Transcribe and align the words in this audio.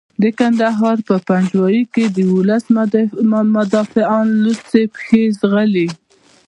په 0.21 0.27
کندهار 0.39 0.97
پنجوايي 1.29 1.83
کې 1.93 2.03
د 2.15 2.17
ولس 2.35 2.63
مدافعان 3.55 4.25
لوڅې 4.43 4.81
پښې 4.93 5.21
ځغلي. 5.39 5.87